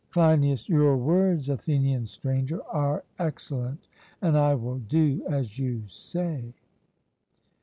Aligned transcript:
CLEINIAS: 0.09 0.67
Your 0.67 0.97
words, 0.97 1.47
Athenian 1.47 2.07
Stranger, 2.07 2.63
are 2.71 3.03
excellent, 3.19 3.87
and 4.19 4.35
I 4.35 4.55
will 4.55 4.79
do 4.79 5.23
as 5.29 5.59
you 5.59 5.83
say. 5.87 6.55